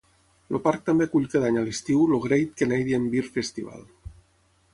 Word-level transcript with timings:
El 0.53 0.61
parc 0.67 0.87
també 0.87 1.07
acull 1.09 1.27
cada 1.35 1.51
any 1.53 1.59
a 1.61 1.65
l'estiu 1.67 2.01
el 2.07 2.17
Great 2.25 2.57
Canadian 2.63 3.07
Beer 3.13 3.27
Festival. 3.37 3.87